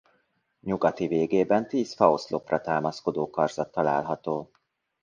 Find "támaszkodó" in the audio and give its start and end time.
2.61-3.29